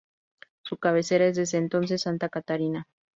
[0.65, 2.85] Su cabecera es, desde entonces, Santa Catarina.